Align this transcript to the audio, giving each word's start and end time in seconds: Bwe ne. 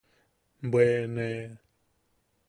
Bwe 0.71 0.85
ne. 1.15 1.27